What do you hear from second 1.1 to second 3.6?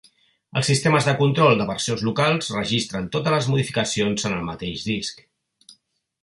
control de versions locals registren totes les